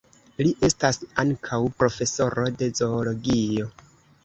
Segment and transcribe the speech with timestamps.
[0.45, 3.71] Li estas ankaŭ profesoro de zoologio.